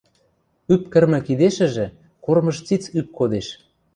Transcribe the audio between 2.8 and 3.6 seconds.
ӱп кодеш.